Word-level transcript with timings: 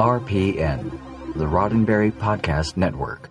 RPN, 0.00 0.98
the 1.34 1.44
Roddenberry 1.44 2.10
Podcast 2.10 2.74
Network. 2.74 3.28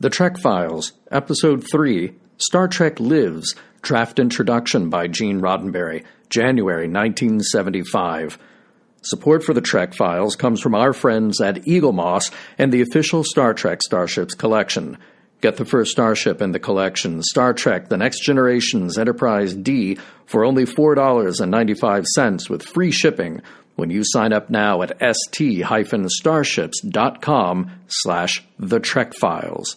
The 0.00 0.10
Trek 0.10 0.36
Files, 0.36 0.94
Episode 1.12 1.64
3 1.70 2.14
Star 2.36 2.66
Trek 2.66 2.98
Lives, 2.98 3.54
Draft 3.80 4.18
Introduction 4.18 4.90
by 4.90 5.06
Gene 5.06 5.40
Roddenberry, 5.40 6.02
January 6.30 6.88
1975. 6.88 8.40
Support 9.02 9.44
for 9.44 9.54
the 9.54 9.60
Trek 9.60 9.94
Files 9.94 10.34
comes 10.34 10.60
from 10.60 10.74
our 10.74 10.92
friends 10.92 11.40
at 11.40 11.62
Eaglemoss 11.62 12.32
and 12.58 12.72
the 12.72 12.82
official 12.82 13.22
Star 13.22 13.54
Trek 13.54 13.80
Starships 13.80 14.34
collection. 14.34 14.98
Get 15.40 15.58
the 15.58 15.64
first 15.64 15.92
starship 15.92 16.42
in 16.42 16.50
the 16.50 16.58
collection, 16.58 17.22
Star 17.22 17.54
Trek 17.54 17.88
The 17.88 17.96
Next 17.96 18.24
Generation's 18.24 18.98
Enterprise 18.98 19.54
D, 19.54 19.96
for 20.26 20.44
only 20.44 20.64
$4.95 20.64 22.50
with 22.50 22.64
free 22.64 22.90
shipping 22.90 23.42
when 23.78 23.90
you 23.90 24.02
sign 24.04 24.32
up 24.32 24.50
now 24.50 24.82
at 24.82 24.98
st-starships.com 25.00 27.70
slash 27.86 28.44
the 28.58 28.80
Trek 28.80 29.14
Files. 29.14 29.76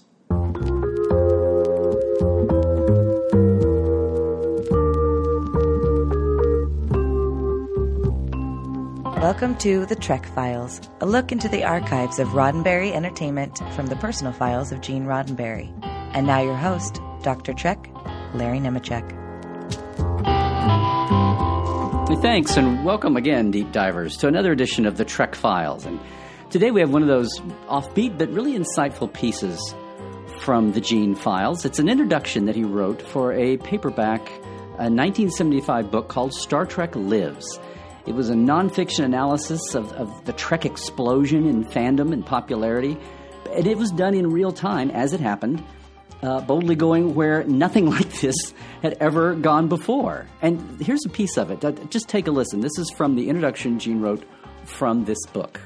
Welcome 9.21 9.55
to 9.59 9.85
The 9.85 9.95
Trek 9.95 10.25
Files, 10.33 10.81
a 10.99 11.05
look 11.05 11.31
into 11.31 11.47
the 11.47 11.63
archives 11.63 12.17
of 12.17 12.29
Roddenberry 12.29 12.91
Entertainment 12.91 13.59
from 13.75 13.85
the 13.85 13.95
personal 13.97 14.33
files 14.33 14.71
of 14.71 14.81
Gene 14.81 15.05
Roddenberry. 15.05 15.71
And 16.15 16.25
now 16.25 16.41
your 16.41 16.57
host, 16.57 16.99
Dr. 17.21 17.53
Trek, 17.53 17.87
Larry 18.33 18.59
Thanks, 22.19 22.57
and 22.57 22.85
welcome 22.85 23.15
again, 23.15 23.51
deep 23.51 23.71
divers, 23.71 24.17
to 24.17 24.27
another 24.27 24.51
edition 24.51 24.85
of 24.85 24.97
The 24.97 25.05
Trek 25.05 25.33
Files. 25.33 25.85
And 25.85 25.99
today 26.49 26.69
we 26.69 26.81
have 26.81 26.91
one 26.91 27.01
of 27.01 27.07
those 27.07 27.39
offbeat 27.67 28.17
but 28.17 28.29
really 28.29 28.53
insightful 28.53 29.11
pieces 29.11 29.73
from 30.39 30.73
the 30.73 30.81
Gene 30.81 31.15
Files. 31.15 31.65
It's 31.65 31.79
an 31.79 31.89
introduction 31.89 32.45
that 32.45 32.55
he 32.55 32.63
wrote 32.63 33.01
for 33.01 33.33
a 33.33 33.57
paperback, 33.57 34.29
a 34.77 34.89
1975 34.89 35.89
book 35.89 36.09
called 36.09 36.33
Star 36.33 36.65
Trek 36.65 36.95
Lives. 36.95 37.59
It 38.05 38.13
was 38.13 38.29
a 38.29 38.35
nonfiction 38.35 39.03
analysis 39.05 39.73
of, 39.73 39.91
of 39.93 40.25
the 40.25 40.33
Trek 40.33 40.65
explosion 40.65 41.47
in 41.47 41.63
fandom 41.63 42.13
and 42.13 42.25
popularity. 42.25 42.97
And 43.51 43.65
it 43.65 43.77
was 43.77 43.89
done 43.89 44.13
in 44.13 44.27
real 44.29 44.51
time 44.51 44.91
as 44.91 45.13
it 45.13 45.19
happened, 45.21 45.63
uh, 46.21 46.41
boldly 46.41 46.75
going 46.75 47.15
where 47.15 47.43
nothing 47.43 47.85
like 47.89 48.11
this 48.21 48.35
had 48.81 48.97
ever 48.99 49.35
gone 49.35 49.67
before. 49.67 50.27
And 50.41 50.81
here's 50.81 51.05
a 51.05 51.09
piece 51.09 51.37
of 51.37 51.51
it. 51.51 51.63
Uh, 51.63 51.71
just 51.89 52.07
take 52.07 52.27
a 52.27 52.31
listen. 52.31 52.61
This 52.61 52.77
is 52.77 52.89
from 52.91 53.15
the 53.15 53.29
introduction 53.29 53.79
Gene 53.79 54.01
wrote 54.01 54.23
from 54.65 55.05
this 55.05 55.19
book. 55.33 55.59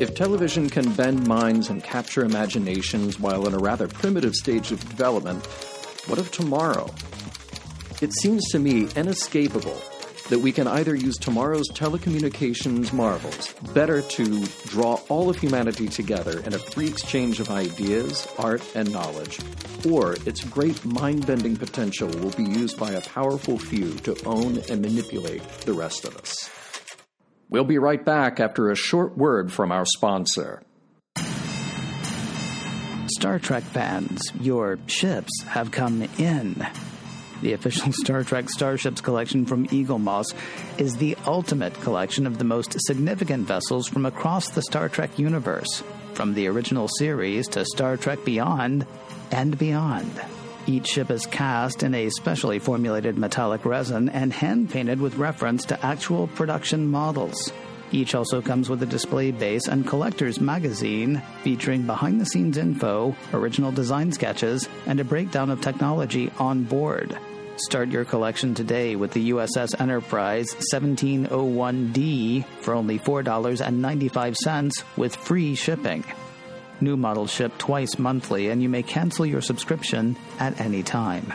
If 0.00 0.14
television 0.14 0.68
can 0.68 0.92
bend 0.94 1.26
minds 1.26 1.70
and 1.70 1.82
capture 1.82 2.24
imaginations 2.24 3.20
while 3.20 3.46
in 3.46 3.54
a 3.54 3.58
rather 3.58 3.86
primitive 3.86 4.34
stage 4.34 4.72
of 4.72 4.80
development, 4.80 5.44
what 6.06 6.18
of 6.18 6.30
tomorrow? 6.32 6.92
It 8.00 8.12
seems 8.12 8.48
to 8.50 8.58
me 8.58 8.88
inescapable 8.96 9.80
that 10.28 10.38
we 10.38 10.52
can 10.52 10.66
either 10.66 10.94
use 10.94 11.16
tomorrow's 11.16 11.68
telecommunications 11.70 12.92
marvels 12.92 13.52
better 13.74 14.02
to 14.02 14.46
draw 14.66 14.94
all 15.08 15.28
of 15.28 15.36
humanity 15.36 15.88
together 15.88 16.40
in 16.40 16.54
a 16.54 16.58
free 16.58 16.86
exchange 16.86 17.40
of 17.40 17.50
ideas, 17.50 18.26
art, 18.38 18.62
and 18.74 18.92
knowledge, 18.92 19.40
or 19.88 20.14
its 20.26 20.44
great 20.44 20.84
mind 20.84 21.26
bending 21.26 21.56
potential 21.56 22.08
will 22.08 22.30
be 22.30 22.44
used 22.44 22.78
by 22.78 22.92
a 22.92 23.00
powerful 23.00 23.58
few 23.58 23.92
to 23.98 24.16
own 24.24 24.58
and 24.70 24.80
manipulate 24.80 25.42
the 25.60 25.72
rest 25.72 26.04
of 26.04 26.16
us. 26.16 26.50
We'll 27.48 27.64
be 27.64 27.78
right 27.78 28.02
back 28.02 28.40
after 28.40 28.70
a 28.70 28.76
short 28.76 29.16
word 29.16 29.52
from 29.52 29.72
our 29.72 29.84
sponsor. 29.84 30.62
Star 33.08 33.38
Trek 33.38 33.62
fans, 33.62 34.32
your 34.40 34.78
ships 34.86 35.42
have 35.46 35.70
come 35.70 36.02
in. 36.18 36.66
The 37.42 37.52
official 37.52 37.92
Star 38.04 38.22
Trek 38.22 38.48
Starships 38.48 39.00
collection 39.00 39.44
from 39.44 39.66
Eaglemoss 39.68 40.32
is 40.78 40.96
the 40.96 41.16
ultimate 41.26 41.74
collection 41.82 42.26
of 42.26 42.38
the 42.38 42.44
most 42.44 42.76
significant 42.86 43.46
vessels 43.46 43.88
from 43.88 44.06
across 44.06 44.48
the 44.50 44.62
Star 44.62 44.88
Trek 44.88 45.18
universe, 45.18 45.82
from 46.14 46.34
the 46.34 46.46
original 46.46 46.88
series 46.88 47.48
to 47.48 47.64
Star 47.64 47.96
Trek 47.96 48.24
Beyond 48.24 48.86
and 49.32 49.58
beyond. 49.58 50.10
Each 50.66 50.86
ship 50.86 51.10
is 51.10 51.26
cast 51.26 51.82
in 51.82 51.92
a 51.94 52.10
specially 52.10 52.60
formulated 52.60 53.18
metallic 53.18 53.64
resin 53.64 54.08
and 54.08 54.32
hand 54.32 54.70
painted 54.70 55.00
with 55.00 55.16
reference 55.16 55.64
to 55.66 55.84
actual 55.84 56.28
production 56.28 56.86
models. 56.86 57.52
Each 57.90 58.14
also 58.14 58.40
comes 58.40 58.70
with 58.70 58.82
a 58.84 58.86
display 58.86 59.32
base 59.32 59.66
and 59.66 59.86
collector's 59.86 60.40
magazine 60.40 61.20
featuring 61.42 61.82
behind 61.82 62.20
the 62.20 62.26
scenes 62.26 62.56
info, 62.56 63.16
original 63.34 63.72
design 63.72 64.12
sketches, 64.12 64.68
and 64.86 65.00
a 65.00 65.04
breakdown 65.04 65.50
of 65.50 65.60
technology 65.60 66.30
on 66.38 66.62
board. 66.62 67.18
Start 67.56 67.90
your 67.90 68.04
collection 68.04 68.54
today 68.54 68.96
with 68.96 69.12
the 69.12 69.30
USS 69.30 69.80
Enterprise 69.80 70.48
1701D 70.72 72.44
for 72.60 72.74
only 72.74 72.98
$4.95 72.98 74.82
with 74.96 75.14
free 75.14 75.54
shipping. 75.54 76.02
New 76.80 76.96
models 76.96 77.30
ship 77.30 77.56
twice 77.58 77.96
monthly 77.98 78.48
and 78.48 78.60
you 78.62 78.68
may 78.68 78.82
cancel 78.82 79.24
your 79.26 79.40
subscription 79.40 80.16
at 80.38 80.60
any 80.60 80.82
time. 80.82 81.32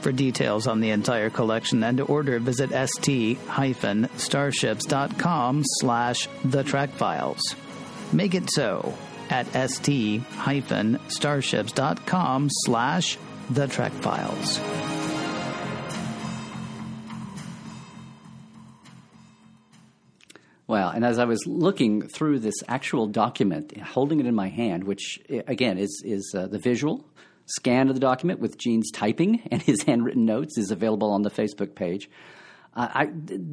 For 0.00 0.10
details 0.12 0.66
on 0.66 0.80
the 0.80 0.88
entire 0.90 1.28
collection 1.28 1.84
and 1.84 1.98
to 1.98 2.04
order, 2.04 2.38
visit 2.38 2.70
st-starships.com 2.70 5.62
slash 5.64 6.28
the 6.44 6.64
Trek 6.64 6.88
Files. 6.90 7.40
Make 8.12 8.34
it 8.34 8.50
so 8.50 8.94
at 9.28 9.46
st-starships.com 9.52 12.48
slash 12.50 13.18
the 13.50 13.68
Trek 13.68 13.92
Files. 13.92 14.99
Well, 20.70 20.90
and 20.90 21.04
as 21.04 21.18
I 21.18 21.24
was 21.24 21.48
looking 21.48 22.06
through 22.06 22.38
this 22.38 22.54
actual 22.68 23.08
document, 23.08 23.76
holding 23.80 24.20
it 24.20 24.26
in 24.26 24.36
my 24.36 24.46
hand, 24.46 24.84
which 24.84 25.18
again 25.28 25.78
is 25.78 26.00
is 26.06 26.32
uh, 26.32 26.46
the 26.46 26.60
visual 26.60 27.04
scan 27.46 27.88
of 27.88 27.94
the 27.94 28.00
document 28.00 28.38
with 28.38 28.56
Gene's 28.56 28.92
typing 28.92 29.40
and 29.50 29.60
his 29.60 29.82
handwritten 29.82 30.24
notes 30.26 30.56
is 30.58 30.70
available 30.70 31.10
on 31.10 31.22
the 31.22 31.30
Facebook 31.30 31.74
page. 31.74 32.08
Uh, 32.72 32.86
I, 32.88 33.10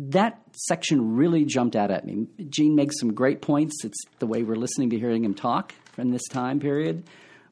that 0.09 0.43
section 0.51 1.15
really 1.15 1.43
jumped 1.43 1.75
out 1.75 1.89
at 1.89 2.05
me. 2.05 2.27
Gene 2.49 2.75
makes 2.75 2.99
some 2.99 3.15
great 3.15 3.41
points. 3.41 3.83
It's 3.83 4.03
the 4.19 4.27
way 4.27 4.43
we're 4.43 4.55
listening 4.55 4.91
to 4.91 4.99
hearing 4.99 5.25
him 5.25 5.33
talk 5.33 5.73
from 5.93 6.11
this 6.11 6.27
time 6.27 6.59
period. 6.59 7.03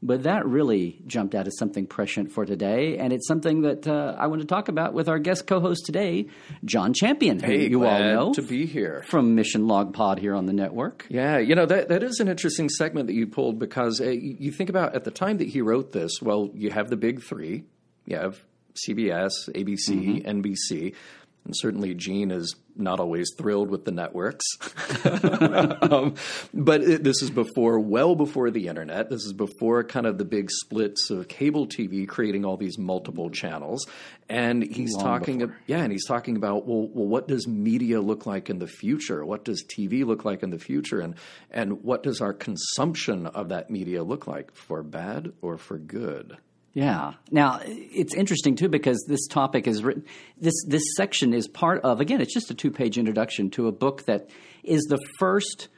But 0.05 0.23
that 0.23 0.45
really 0.45 0.99
jumped 1.07 1.33
out 1.33 1.47
as 1.47 1.57
something 1.57 1.87
prescient 1.87 2.31
for 2.31 2.45
today, 2.45 2.97
and 2.99 3.11
it's 3.11 3.27
something 3.27 3.61
that 3.61 3.87
uh, 3.87 4.15
I 4.17 4.27
want 4.27 4.41
to 4.41 4.47
talk 4.47 4.67
about 4.67 4.93
with 4.93 5.09
our 5.09 5.17
guest 5.17 5.47
co-host 5.47 5.85
today, 5.85 6.27
John 6.63 6.93
Champion, 6.93 7.39
hey, 7.39 7.63
who 7.63 7.69
you 7.69 7.85
all 7.85 7.99
know 7.99 8.33
to 8.33 8.43
be 8.43 8.67
here 8.67 9.03
from 9.07 9.33
Mission 9.33 9.67
Log 9.67 9.93
Pod 9.95 10.19
here 10.19 10.35
on 10.35 10.45
the 10.45 10.53
network. 10.53 11.07
Yeah, 11.09 11.39
you 11.39 11.55
know 11.55 11.65
that 11.65 11.89
that 11.89 12.03
is 12.03 12.19
an 12.19 12.27
interesting 12.27 12.69
segment 12.69 13.07
that 13.07 13.13
you 13.13 13.25
pulled 13.25 13.57
because 13.57 13.99
uh, 13.99 14.05
you 14.05 14.51
think 14.51 14.69
about 14.69 14.93
at 14.93 15.05
the 15.05 15.11
time 15.11 15.39
that 15.39 15.47
he 15.47 15.61
wrote 15.61 15.91
this. 15.91 16.21
Well, 16.21 16.51
you 16.53 16.69
have 16.69 16.91
the 16.91 16.97
big 16.97 17.23
three. 17.23 17.63
You 18.05 18.17
have 18.17 18.43
CBS, 18.75 19.49
ABC, 19.49 20.23
mm-hmm. 20.23 20.41
NBC. 20.41 20.93
And 21.45 21.55
certainly, 21.55 21.93
Gene 21.93 22.31
is 22.31 22.55
not 22.75 22.99
always 22.99 23.29
thrilled 23.37 23.69
with 23.69 23.85
the 23.85 23.91
networks. 23.91 24.43
um, 25.81 26.15
but 26.53 26.81
it, 26.81 27.03
this 27.03 27.21
is 27.21 27.29
before, 27.29 27.79
well 27.79 28.15
before 28.15 28.49
the 28.49 28.67
internet. 28.67 29.09
This 29.09 29.23
is 29.25 29.33
before 29.33 29.83
kind 29.83 30.07
of 30.07 30.17
the 30.17 30.25
big 30.25 30.49
splits 30.51 31.09
of 31.11 31.27
cable 31.27 31.67
TV 31.67 32.07
creating 32.07 32.45
all 32.45 32.57
these 32.57 32.77
multiple 32.77 33.29
channels. 33.29 33.85
And 34.27 34.63
he's 34.63 34.93
Long 34.95 35.03
talking, 35.03 35.37
before. 35.39 35.57
yeah, 35.67 35.83
and 35.83 35.91
he's 35.91 36.05
talking 36.05 36.35
about 36.35 36.65
well, 36.65 36.89
well, 36.91 37.07
what 37.07 37.27
does 37.27 37.47
media 37.47 38.01
look 38.01 38.25
like 38.25 38.49
in 38.49 38.57
the 38.57 38.67
future? 38.67 39.23
What 39.23 39.45
does 39.45 39.63
TV 39.63 40.03
look 40.03 40.25
like 40.25 40.41
in 40.41 40.49
the 40.49 40.59
future? 40.59 40.99
And 40.99 41.15
and 41.51 41.83
what 41.83 42.01
does 42.01 42.21
our 42.21 42.33
consumption 42.33 43.27
of 43.27 43.49
that 43.49 43.69
media 43.69 44.03
look 44.03 44.25
like 44.25 44.53
for 44.55 44.81
bad 44.81 45.31
or 45.41 45.57
for 45.57 45.77
good? 45.77 46.37
Yeah. 46.75 47.13
Now 47.31 47.61
it's 47.63 48.13
interesting 48.13 48.57
too 48.57 48.67
because 48.67 49.05
this 49.07 49.27
topic 49.27 49.65
is 49.65 49.81
written. 49.81 50.03
This 50.37 50.53
this 50.67 50.83
section 50.97 51.33
is 51.33 51.47
part 51.47 51.81
of 51.83 52.01
again. 52.01 52.19
It's 52.19 52.33
just 52.33 52.51
a 52.51 52.53
two 52.53 52.69
page 52.69 52.97
introduction 52.97 53.49
to 53.51 53.67
a 53.67 53.71
book 53.71 54.03
that 54.05 54.29
is 54.61 54.83
the 54.83 54.99
first 55.17 55.69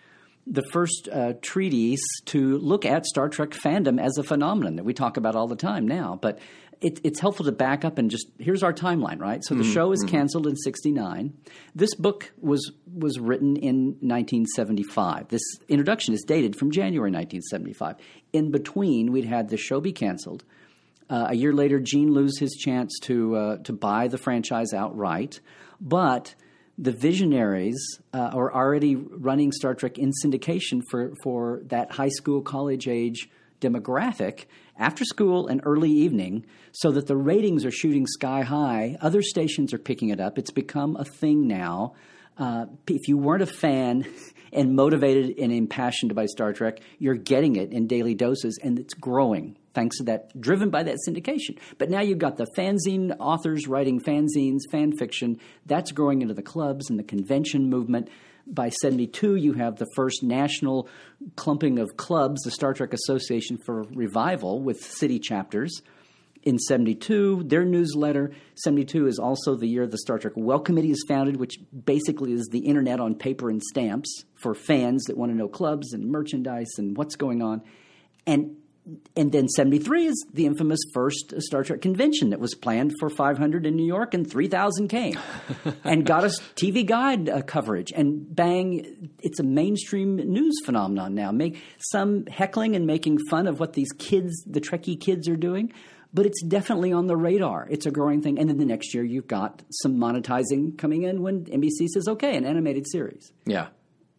the 0.48 0.64
first 0.64 1.08
uh, 1.12 1.34
treatise 1.42 2.02
to 2.26 2.58
look 2.58 2.84
at 2.84 3.06
Star 3.06 3.30
Trek 3.30 3.52
fandom 3.52 4.02
as 4.02 4.18
a 4.18 4.24
phenomenon 4.24 4.78
that 4.78 4.86
we 4.86 4.94
talk 4.94 5.18
about 5.18 5.36
all 5.36 5.48
the 5.48 5.56
time 5.56 5.88
now. 5.88 6.18
But 6.20 6.40
it, 6.82 7.00
it's 7.04 7.20
helpful 7.20 7.46
to 7.46 7.52
back 7.52 7.86
up 7.86 8.00
and 8.00 8.10
just 8.10 8.28
here's 8.40 8.64
our 8.64 8.74
timeline, 8.74 9.20
right? 9.20 9.44
So 9.44 9.54
the 9.54 9.62
mm-hmm. 9.62 9.74
show 9.74 9.92
is 9.92 10.04
mm-hmm. 10.04 10.16
canceled 10.16 10.48
in 10.48 10.56
'69. 10.56 11.32
This 11.76 11.94
book 11.94 12.34
was 12.42 12.72
was 12.92 13.20
written 13.20 13.56
in 13.56 13.98
1975. 14.00 15.28
This 15.28 15.44
introduction 15.68 16.16
is 16.16 16.24
dated 16.24 16.56
from 16.56 16.72
January 16.72 17.12
1975. 17.12 17.98
In 18.34 18.50
between, 18.50 19.12
we'd 19.12 19.26
had 19.26 19.50
the 19.50 19.58
show 19.58 19.80
be 19.80 19.92
canceled 19.92 20.44
uh, 21.10 21.28
a 21.30 21.36
year 21.36 21.54
later, 21.54 21.80
Gene 21.80 22.14
loses 22.14 22.40
his 22.40 22.54
chance 22.56 23.00
to 23.04 23.36
uh, 23.36 23.58
to 23.64 23.74
buy 23.74 24.08
the 24.08 24.18
franchise 24.18 24.74
outright, 24.74 25.40
but 25.80 26.36
the 26.78 26.92
visionaries 26.92 28.00
uh, 28.14 28.30
are 28.34 28.54
already 28.54 28.96
running 28.96 29.52
Star 29.52 29.74
Trek 29.74 29.98
in 29.98 30.12
syndication 30.24 30.82
for, 30.90 31.14
for 31.24 31.62
that 31.66 31.92
high 31.92 32.10
school, 32.10 32.42
college 32.42 32.88
age 32.88 33.30
demographic 33.60 34.46
after 34.78 35.04
school 35.04 35.48
and 35.48 35.62
early 35.64 35.90
evening 35.90 36.46
so 36.72 36.92
that 36.92 37.08
the 37.08 37.18
ratings 37.18 37.66
are 37.66 37.72
shooting 37.72 38.06
sky 38.06 38.44
high. 38.44 38.96
Other 39.02 39.24
stations 39.24 39.74
are 39.74 39.80
picking 39.80 40.10
it 40.10 40.20
up. 40.20 40.38
It's 40.38 40.52
become 40.52 40.96
a 40.96 41.04
thing 41.04 41.48
now. 41.48 41.96
Uh, 42.38 42.68
if 42.88 43.08
you 43.08 43.18
weren't 43.18 43.42
a 43.42 43.48
fan 43.48 44.06
and 44.54 44.76
motivated 44.76 45.40
and 45.40 45.52
impassioned 45.52 46.14
by 46.14 46.28
Star 46.28 46.54
Trek, 46.54 46.82
you're 47.00 47.16
getting 47.16 47.56
it 47.56 47.72
in 47.72 47.88
daily 47.88 48.14
doses, 48.14 48.60
and 48.62 48.78
it's 48.78 48.94
growing 48.94 49.58
thanks 49.78 49.98
to 50.00 50.06
that, 50.06 50.42
driven 50.42 50.72
by 50.72 50.82
that 50.82 50.98
syndication. 51.08 51.60
But 51.78 51.92
now 51.92 52.02
you've 52.02 52.18
got 52.18 52.38
the 52.38 52.48
fanzine 52.58 53.16
authors 53.20 53.68
writing 53.68 54.02
fanzines, 54.02 54.62
fan 54.72 54.92
fiction. 54.98 55.40
That's 55.68 55.92
growing 55.92 56.24
into 56.24 56.34
the 56.34 56.42
clubs 56.42 56.90
and 56.90 56.98
the 56.98 57.04
convention 57.04 57.70
movement. 57.70 58.10
By 58.48 58.70
72, 58.70 59.36
you 59.36 59.54
have 59.54 59.76
the 59.76 59.86
first 59.96 60.24
national 60.24 60.90
clumping 61.36 61.78
of 61.78 61.96
clubs, 61.96 62.42
the 62.42 62.50
Star 62.50 62.74
Trek 62.74 62.94
Association 62.94 63.60
for 63.64 63.84
Revival, 63.84 64.64
with 64.64 64.82
city 64.82 65.20
chapters 65.20 65.84
in 66.42 66.58
72, 66.58 67.44
their 67.46 67.66
newsletter. 67.66 68.32
72 68.56 69.06
is 69.06 69.20
also 69.20 69.56
the 69.56 69.68
year 69.68 69.86
the 69.86 69.98
Star 70.00 70.18
Trek 70.18 70.34
Welcommittee 70.36 70.92
is 70.92 71.06
founded, 71.08 71.38
which 71.38 71.60
basically 71.86 72.32
is 72.32 72.48
the 72.52 72.66
internet 72.66 73.00
on 73.00 73.14
paper 73.14 73.52
and 73.52 73.62
stamps 73.62 74.24
for 74.34 74.56
fans 74.56 75.04
that 75.04 75.18
want 75.18 75.32
to 75.32 75.38
know 75.38 75.50
clubs 75.50 75.94
and 75.94 76.10
merchandise 76.10 76.72
and 76.78 76.98
what's 76.98 77.16
going 77.16 77.44
on. 77.44 77.62
And 78.26 78.56
and 79.16 79.32
then 79.32 79.48
73 79.50 80.06
is 80.06 80.26
the 80.34 80.46
infamous 80.46 80.80
first 80.94 81.34
Star 81.40 81.64
Trek 81.64 81.82
convention 81.82 82.30
that 82.30 82.40
was 82.40 82.56
planned 82.56 82.94
for 83.00 83.10
500 83.10 83.66
in 83.66 83.76
New 83.76 83.86
York 83.86 84.14
and 84.14 84.30
3,000 84.30 84.88
came 84.88 85.18
and 85.84 86.06
got 86.06 86.24
us 86.24 86.40
TV 86.56 86.86
guide 86.86 87.30
uh, 87.30 87.42
coverage. 87.42 87.92
And 87.92 88.34
bang, 88.34 89.10
it's 89.22 89.40
a 89.40 89.44
mainstream 89.44 90.16
news 90.16 90.56
phenomenon 90.64 91.16
now. 91.16 91.32
Make 91.32 91.62
some 91.80 92.26
heckling 92.28 92.76
and 92.76 92.86
making 92.86 93.18
fun 93.30 93.48
of 93.48 93.60
what 93.60 93.74
these 93.74 93.92
kids, 93.98 94.44
the 94.46 94.62
Trekkie 94.62 95.00
kids, 95.00 95.28
are 95.28 95.38
doing. 95.38 95.74
But 96.14 96.26
it's 96.26 96.42
definitely 96.42 96.94
on 96.94 97.08
the 97.08 97.18
radar. 97.18 97.68
It's 97.70 97.86
a 97.86 97.92
growing 97.92 98.22
thing. 98.22 98.40
And 98.40 98.50
then 98.50 98.58
the 98.58 98.66
next 98.66 98.94
year, 98.94 99.04
you've 99.04 99.28
got 99.28 99.62
some 99.70 99.98
monetizing 99.98 100.78
coming 100.78 101.04
in 101.04 101.22
when 101.22 101.44
NBC 101.46 101.88
says, 101.94 102.08
okay, 102.08 102.38
an 102.38 102.46
animated 102.46 102.90
series. 102.90 103.34
Yeah. 103.46 103.68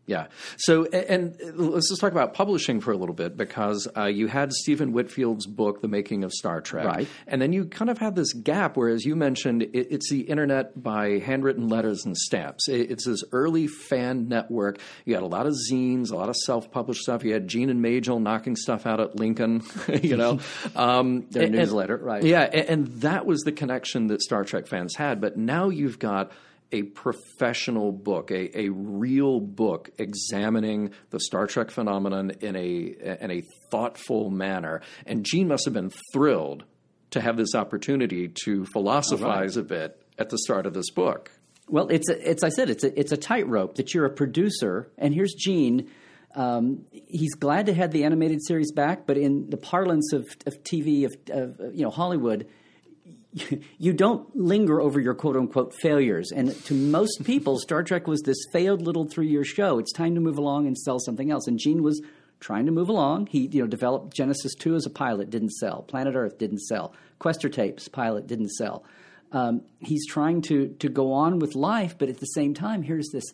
Yeah. 0.08 0.28
So, 0.56 0.86
and 0.86 1.36
let's 1.54 1.90
just 1.90 2.00
talk 2.00 2.12
about 2.12 2.32
publishing 2.32 2.80
for 2.80 2.92
a 2.92 2.96
little 2.96 3.14
bit 3.14 3.36
because 3.36 3.86
uh, 3.94 4.06
you 4.06 4.26
had 4.26 4.54
Stephen 4.54 4.92
Whitfield's 4.92 5.46
book, 5.46 5.82
The 5.82 5.88
Making 5.88 6.24
of 6.24 6.32
Star 6.32 6.62
Trek. 6.62 6.86
Right. 6.86 7.08
And 7.26 7.42
then 7.42 7.52
you 7.52 7.66
kind 7.66 7.90
of 7.90 7.98
had 7.98 8.16
this 8.16 8.32
gap 8.32 8.78
where, 8.78 8.88
as 8.88 9.04
you 9.04 9.14
mentioned, 9.14 9.64
it, 9.64 9.88
it's 9.90 10.10
the 10.10 10.22
internet 10.22 10.82
by 10.82 11.18
handwritten 11.18 11.68
letters 11.68 12.06
and 12.06 12.16
stamps. 12.16 12.68
It, 12.68 12.90
it's 12.90 13.04
this 13.04 13.22
early 13.32 13.66
fan 13.66 14.28
network. 14.28 14.78
You 15.04 15.12
had 15.12 15.22
a 15.22 15.26
lot 15.26 15.46
of 15.46 15.54
zines, 15.70 16.10
a 16.10 16.16
lot 16.16 16.30
of 16.30 16.36
self 16.36 16.70
published 16.70 17.02
stuff. 17.02 17.22
You 17.22 17.34
had 17.34 17.46
Gene 17.46 17.68
and 17.68 17.82
Majel 17.82 18.18
knocking 18.18 18.56
stuff 18.56 18.86
out 18.86 19.00
at 19.00 19.16
Lincoln, 19.16 19.62
you 20.02 20.16
know. 20.16 20.40
Um, 20.74 21.26
Their 21.30 21.44
and, 21.44 21.52
newsletter, 21.54 21.96
right. 21.96 22.22
Yeah. 22.22 22.42
And, 22.42 22.68
and 22.68 22.86
that 23.00 23.26
was 23.26 23.40
the 23.40 23.52
connection 23.52 24.08
that 24.08 24.22
Star 24.22 24.44
Trek 24.44 24.66
fans 24.66 24.94
had. 24.94 25.20
But 25.20 25.36
now 25.36 25.70
you've 25.70 25.98
got 25.98 26.32
a 26.72 26.82
professional 26.82 27.92
book, 27.92 28.30
a, 28.30 28.58
a 28.58 28.68
real 28.68 29.40
book 29.40 29.90
examining 29.98 30.92
the 31.10 31.20
Star 31.20 31.46
Trek 31.46 31.70
phenomenon 31.70 32.32
in 32.40 32.56
a 32.56 33.20
in 33.22 33.30
a 33.30 33.42
thoughtful 33.70 34.30
manner. 34.30 34.82
And 35.06 35.24
Gene 35.24 35.48
must 35.48 35.64
have 35.64 35.74
been 35.74 35.92
thrilled 36.12 36.64
to 37.10 37.20
have 37.20 37.36
this 37.36 37.54
opportunity 37.54 38.28
to 38.44 38.66
philosophize 38.72 39.56
right. 39.56 39.64
a 39.64 39.68
bit 39.68 40.02
at 40.18 40.28
the 40.28 40.38
start 40.38 40.66
of 40.66 40.74
this 40.74 40.90
book. 40.90 41.30
Well, 41.68 41.88
it's 41.88 42.08
a, 42.08 42.30
it's 42.30 42.42
I 42.42 42.48
said 42.48 42.70
it's 42.70 42.84
a 42.84 42.98
it's 42.98 43.12
a 43.12 43.16
tightrope 43.16 43.76
that 43.76 43.94
you're 43.94 44.06
a 44.06 44.10
producer, 44.10 44.90
and 44.98 45.14
here's 45.14 45.34
Gene. 45.34 45.90
Um, 46.34 46.84
he's 46.90 47.34
glad 47.34 47.66
to 47.66 47.74
have 47.74 47.90
the 47.90 48.04
animated 48.04 48.40
series 48.46 48.72
back, 48.72 49.06
but 49.06 49.16
in 49.16 49.48
the 49.48 49.56
parlance 49.56 50.12
of, 50.12 50.26
of 50.46 50.62
TV 50.62 51.04
of, 51.04 51.16
of 51.30 51.74
you 51.74 51.84
know 51.84 51.90
Hollywood, 51.90 52.48
you 53.78 53.92
don't 53.92 54.34
linger 54.36 54.80
over 54.80 55.00
your 55.00 55.14
quote 55.14 55.36
unquote 55.36 55.74
failures. 55.74 56.30
And 56.34 56.54
to 56.64 56.74
most 56.74 57.22
people, 57.24 57.58
Star 57.58 57.82
Trek 57.82 58.06
was 58.06 58.22
this 58.22 58.38
failed 58.52 58.82
little 58.82 59.06
three 59.06 59.28
year 59.28 59.44
show. 59.44 59.78
It's 59.78 59.92
time 59.92 60.14
to 60.14 60.20
move 60.20 60.38
along 60.38 60.66
and 60.66 60.76
sell 60.76 60.98
something 60.98 61.30
else. 61.30 61.46
And 61.46 61.58
Gene 61.58 61.82
was 61.82 62.00
trying 62.40 62.66
to 62.66 62.72
move 62.72 62.88
along. 62.88 63.26
He 63.26 63.48
you 63.48 63.62
know 63.62 63.66
developed 63.66 64.14
Genesis 64.14 64.54
two 64.54 64.74
as 64.74 64.86
a 64.86 64.90
pilot, 64.90 65.30
didn't 65.30 65.52
sell. 65.52 65.82
Planet 65.82 66.14
Earth 66.14 66.38
didn't 66.38 66.60
sell. 66.60 66.92
Questor 67.18 67.48
tapes 67.48 67.88
pilot 67.88 68.26
didn't 68.26 68.50
sell. 68.50 68.84
Um, 69.32 69.62
he's 69.80 70.06
trying 70.06 70.42
to 70.42 70.68
to 70.78 70.88
go 70.88 71.12
on 71.12 71.38
with 71.38 71.54
life, 71.54 71.96
but 71.98 72.08
at 72.08 72.20
the 72.20 72.26
same 72.26 72.54
time, 72.54 72.82
here's 72.82 73.08
this 73.12 73.24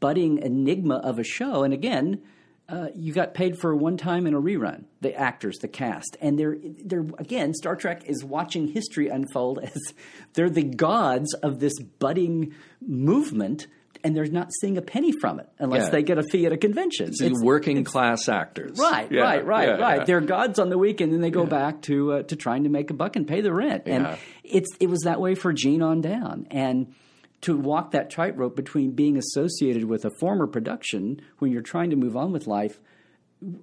budding 0.00 0.38
enigma 0.38 0.96
of 0.96 1.18
a 1.18 1.24
show. 1.24 1.62
And 1.62 1.72
again, 1.72 2.22
uh, 2.68 2.88
you 2.94 3.14
got 3.14 3.32
paid 3.32 3.58
for 3.58 3.74
one 3.74 3.96
time 3.96 4.26
in 4.26 4.34
a 4.34 4.40
rerun. 4.40 4.84
The 5.00 5.14
actors, 5.14 5.58
the 5.58 5.68
cast, 5.68 6.16
and 6.20 6.38
they're 6.38 6.56
they're 6.84 7.06
again. 7.18 7.54
Star 7.54 7.76
Trek 7.76 8.02
is 8.06 8.22
watching 8.22 8.68
history 8.68 9.08
unfold 9.08 9.58
as 9.62 9.94
they're 10.34 10.50
the 10.50 10.64
gods 10.64 11.32
of 11.34 11.60
this 11.60 11.72
budding 11.98 12.54
movement, 12.86 13.68
and 14.04 14.14
they're 14.14 14.26
not 14.26 14.50
seeing 14.60 14.76
a 14.76 14.82
penny 14.82 15.12
from 15.18 15.40
it 15.40 15.48
unless 15.58 15.84
yeah. 15.84 15.90
they 15.90 16.02
get 16.02 16.18
a 16.18 16.22
fee 16.22 16.44
at 16.44 16.52
a 16.52 16.58
convention. 16.58 17.08
It's, 17.08 17.22
it's 17.22 17.42
working 17.42 17.78
it's, 17.78 17.90
class 17.90 18.28
actors, 18.28 18.78
right? 18.78 19.10
Yeah, 19.10 19.22
right, 19.22 19.46
right, 19.46 19.68
yeah, 19.68 19.74
right. 19.76 20.06
They're 20.06 20.20
gods 20.20 20.58
on 20.58 20.68
the 20.68 20.78
weekend, 20.78 21.14
and 21.14 21.24
they 21.24 21.30
go 21.30 21.46
back 21.46 21.80
to 21.82 22.12
uh, 22.12 22.22
to 22.24 22.36
trying 22.36 22.64
to 22.64 22.68
make 22.68 22.90
a 22.90 22.94
buck 22.94 23.16
and 23.16 23.26
pay 23.26 23.40
the 23.40 23.52
rent. 23.52 23.84
And 23.86 24.18
it's 24.44 24.68
it 24.78 24.90
was 24.90 25.00
that 25.04 25.22
way 25.22 25.34
for 25.34 25.54
Gene 25.54 25.80
on 25.80 26.02
down, 26.02 26.46
and 26.50 26.94
to 27.42 27.56
walk 27.56 27.92
that 27.92 28.10
tightrope 28.10 28.56
between 28.56 28.92
being 28.92 29.16
associated 29.16 29.84
with 29.84 30.04
a 30.04 30.10
former 30.10 30.46
production 30.46 31.20
when 31.38 31.52
you're 31.52 31.62
trying 31.62 31.90
to 31.90 31.96
move 31.96 32.16
on 32.16 32.32
with 32.32 32.46
life 32.46 32.80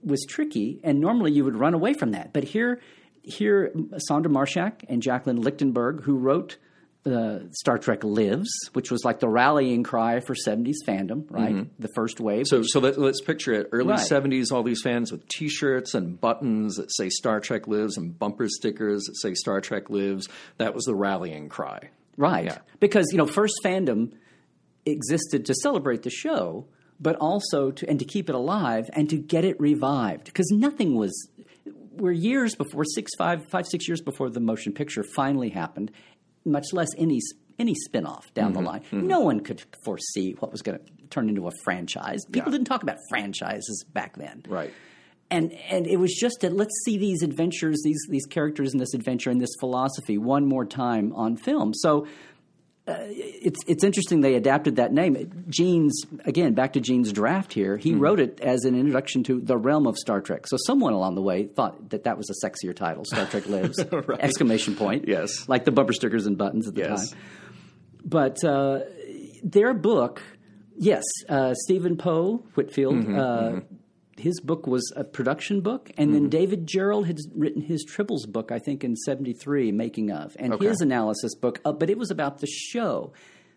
was 0.03 0.25
tricky, 0.27 0.79
and 0.83 0.99
normally 0.99 1.31
you 1.31 1.43
would 1.43 1.57
run 1.57 1.73
away 1.73 1.93
from 1.93 2.11
that. 2.11 2.31
But 2.33 2.45
here, 2.45 2.79
here, 3.23 3.71
Sondra 4.09 4.27
Marshak 4.27 4.85
and 4.87 5.01
Jacqueline 5.01 5.41
Lichtenberg, 5.41 6.03
who 6.03 6.17
wrote 6.17 6.57
uh, 7.05 7.39
Star 7.51 7.77
Trek 7.77 8.03
Lives, 8.03 8.49
which 8.73 8.89
was 8.89 9.03
like 9.03 9.19
the 9.19 9.27
rallying 9.27 9.83
cry 9.83 10.21
for 10.21 10.33
70s 10.33 10.77
fandom, 10.87 11.25
right? 11.29 11.53
Mm-hmm. 11.53 11.69
The 11.77 11.89
first 11.93 12.19
wave. 12.19 12.47
So, 12.47 12.63
so 12.63 12.79
let, 12.79 12.97
us 12.97 13.21
picture 13.21 13.53
it. 13.53 13.69
Early 13.71 13.89
right. 13.89 13.99
70s, 13.99 14.51
all 14.51 14.63
these 14.63 14.81
fans 14.81 15.11
with 15.11 15.27
t 15.27 15.47
shirts 15.49 15.93
and 15.93 16.19
buttons 16.19 16.77
that 16.77 16.91
say 16.91 17.09
Star 17.09 17.39
Trek 17.39 17.67
Lives 17.67 17.97
and 17.97 18.17
bumper 18.17 18.47
stickers 18.49 19.03
that 19.03 19.17
say 19.17 19.33
Star 19.33 19.61
Trek 19.61 19.89
Lives. 19.89 20.27
That 20.57 20.73
was 20.73 20.85
the 20.85 20.95
rallying 20.95 21.49
cry. 21.49 21.89
Right. 22.17 22.45
Yeah. 22.45 22.57
Because, 22.79 23.07
you 23.11 23.17
know, 23.17 23.25
first 23.27 23.55
fandom 23.63 24.13
existed 24.85 25.45
to 25.45 25.53
celebrate 25.55 26.03
the 26.03 26.09
show, 26.09 26.67
but 26.99 27.15
also 27.17 27.71
to 27.71 27.89
and 27.89 27.99
to 27.99 28.05
keep 28.05 28.29
it 28.29 28.35
alive 28.35 28.89
and 28.93 29.09
to 29.09 29.17
get 29.17 29.43
it 29.43 29.59
revived. 29.59 30.25
Because 30.25 30.49
nothing 30.51 30.95
was 30.95 31.29
we're 31.91 32.11
years 32.11 32.55
before 32.55 32.83
six, 32.83 33.11
five, 33.17 33.45
five, 33.49 33.65
six 33.67 33.87
years 33.87 34.01
before 34.01 34.29
the 34.29 34.39
motion 34.39 34.73
picture 34.73 35.03
finally 35.15 35.49
happened, 35.49 35.91
much 36.43 36.67
less 36.73 36.89
any 36.97 37.19
any 37.57 37.73
spinoff 37.87 38.33
down 38.33 38.51
mm-hmm, 38.51 38.63
the 38.63 38.69
line. 38.69 38.81
Mm-hmm. 38.81 39.07
No 39.07 39.21
one 39.21 39.39
could 39.39 39.63
foresee 39.83 40.35
what 40.39 40.51
was 40.51 40.61
going 40.61 40.77
to 40.77 40.85
turn 41.09 41.29
into 41.29 41.47
a 41.47 41.51
franchise. 41.63 42.25
People 42.25 42.51
yeah. 42.51 42.57
didn't 42.57 42.67
talk 42.67 42.83
about 42.83 42.97
franchises 43.09 43.85
back 43.93 44.17
then. 44.17 44.43
Right 44.47 44.73
and 45.31 45.51
and 45.69 45.87
it 45.87 45.97
was 45.97 46.13
just 46.13 46.41
that 46.41 46.53
let's 46.53 46.73
see 46.83 46.97
these 46.97 47.23
adventures, 47.23 47.81
these 47.83 47.99
these 48.09 48.25
characters 48.25 48.73
in 48.73 48.79
this 48.79 48.93
adventure 48.93 49.29
and 49.29 49.41
this 49.41 49.55
philosophy 49.59 50.17
one 50.17 50.45
more 50.45 50.65
time 50.65 51.13
on 51.13 51.37
film. 51.37 51.73
So. 51.73 52.07
Uh, 52.87 52.97
it's 53.09 53.59
it's 53.65 53.83
interesting 53.83 54.21
they 54.21 54.35
adapted 54.35 54.75
that 54.75 54.93
name. 54.93 55.43
Gene's 55.49 56.05
again 56.23 56.53
back 56.53 56.73
to 56.73 56.79
Gene's 56.79 57.11
draft 57.11 57.51
here. 57.51 57.77
He 57.77 57.93
mm 57.93 57.99
wrote 57.99 58.19
it 58.19 58.39
as 58.41 58.63
an 58.63 58.79
introduction 58.79 59.23
to 59.23 59.41
the 59.41 59.57
realm 59.57 59.87
of 59.87 59.97
Star 59.97 60.21
Trek. 60.21 60.45
So 60.45 60.55
someone 60.67 60.93
along 60.93 61.15
the 61.15 61.23
way 61.23 61.47
thought 61.47 61.89
that 61.89 62.03
that 62.03 62.15
was 62.15 62.29
a 62.29 62.45
sexier 62.45 62.75
title. 62.75 63.03
Star 63.03 63.25
Trek 63.25 63.47
Lives! 63.47 63.83
right. 63.91 64.19
Exclamation 64.19 64.75
point. 64.75 65.07
Yes, 65.07 65.49
like 65.49 65.65
the 65.65 65.71
bumper 65.71 65.93
stickers 65.93 66.27
and 66.27 66.37
buttons 66.37 66.67
at 66.67 66.75
the 66.75 66.81
yes. 66.81 67.09
time. 67.09 67.19
But 68.05 68.43
uh, 68.43 68.81
their 69.43 69.73
book, 69.73 70.21
yes, 70.77 71.01
uh, 71.27 71.55
Stephen 71.55 71.97
Poe 71.97 72.45
Whitfield. 72.53 72.93
Mm-hmm, 72.97 73.17
uh, 73.17 73.37
mm-hmm 73.39 73.75
his 74.17 74.39
book 74.39 74.67
was 74.67 74.91
a 74.95 75.03
production 75.03 75.61
book, 75.61 75.91
and 75.97 76.09
mm-hmm. 76.09 76.13
then 76.13 76.29
David 76.29 76.67
Gerrold 76.67 77.05
had 77.05 77.17
written 77.35 77.61
his 77.61 77.85
Tribbles 77.85 78.27
book, 78.27 78.51
I 78.51 78.59
think, 78.59 78.83
in 78.83 78.95
'73, 78.95 79.71
making 79.71 80.11
of, 80.11 80.35
and 80.39 80.53
okay. 80.53 80.67
his 80.67 80.81
analysis 80.81 81.35
book. 81.35 81.59
Uh, 81.65 81.73
but 81.73 81.89
it 81.89 81.97
was 81.97 82.11
about 82.11 82.39
the 82.39 82.47
show. 82.47 83.13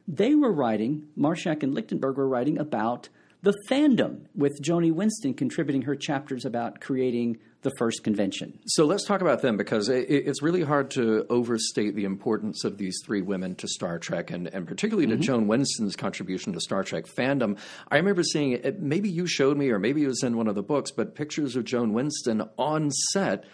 They 0.07 0.35
were 0.35 0.53
writing. 0.53 1.09
Marshak 1.17 1.63
and 1.63 1.75
Lichtenberg 1.75 2.17
were 2.17 2.29
writing 2.29 2.59
about 2.59 3.09
the 3.43 3.55
fandom, 3.69 4.27
with 4.35 4.61
Joni 4.63 4.93
Winston 4.93 5.35
contributing 5.35 5.83
her 5.83 5.95
chapters 5.95 6.45
about 6.45 6.81
creating 6.81 7.39
the 7.63 7.71
first 7.77 8.05
convention. 8.05 8.59
So 8.67 8.85
let's 8.85 9.05
talk 9.05 9.21
about 9.21 9.43
them 9.43 9.57
because 9.57 9.89
it, 9.89 10.09
it's 10.09 10.43
really 10.43 10.63
hard 10.63 10.91
to 10.93 11.27
overstate 11.29 11.97
the 11.97 12.05
importance 12.05 12.65
of 12.65 12.79
these 12.79 13.01
three 13.05 13.23
women 13.23 13.57
to 13.57 13.69
Star 13.69 13.99
Trek 13.99 14.31
and, 14.31 14.47
and 14.49 14.67
particularly 14.67 15.09
mm-hmm. 15.09 15.21
to 15.21 15.27
Joan 15.27 15.49
Winston's 15.49 15.97
contribution 15.97 16.53
to 16.53 16.61
Star 16.61 16.85
Trek 16.85 17.07
fandom. 17.07 17.59
I 17.91 17.97
remember 17.97 18.23
seeing 18.23 18.53
it, 18.53 18.81
maybe 18.81 19.09
you 19.09 19.27
showed 19.27 19.57
me, 19.57 19.71
or 19.71 19.79
maybe 19.79 20.05
it 20.05 20.09
was 20.09 20.23
in 20.23 20.37
one 20.37 20.47
of 20.47 20.55
the 20.55 20.63
books, 20.63 20.91
but 20.93 21.15
pictures 21.15 21.57
of 21.57 21.65
Joan 21.65 21.93
Winston 21.93 22.43
on 22.57 22.91
set 23.13 23.45